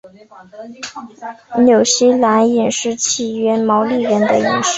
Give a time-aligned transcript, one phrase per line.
[1.63, 4.69] 纽西兰饮食起源于毛利人的饮食。